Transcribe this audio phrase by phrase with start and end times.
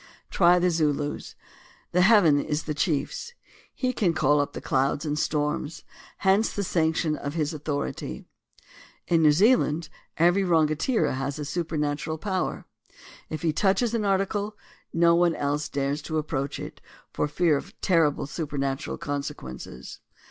[0.31, 1.35] Try the Zulus:
[1.91, 3.35] "The heaven is the chief's";
[3.71, 5.83] he can call up clouds and storms,
[6.17, 8.25] hence the sanction of his authority.
[9.07, 12.65] In New Zealand, every Rangatira has a supernatural power.
[13.29, 14.57] If he touches an article,
[14.91, 16.81] no one else dares to approach it,
[17.13, 19.99] for fear of terrible supernatural consequences.